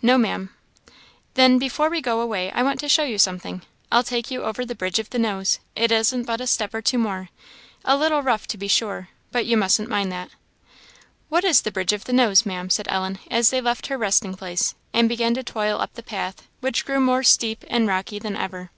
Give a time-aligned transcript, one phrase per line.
[0.00, 0.54] "No, Maam."
[1.34, 3.60] "Then, before we go away, I want to show you something.
[3.92, 6.80] I'll take you over the Bridge of the Nose; it isn't but a step or
[6.80, 7.28] two more:
[7.84, 10.30] a little rough, to be sure, but you mustn't mind that."
[11.28, 14.32] "What is the 'Bridge of the Nose,' Maam?" said Ellen, as they left her resting
[14.32, 18.34] place, and began to toil up the path, which grew more steep and rocky than
[18.34, 18.70] ever.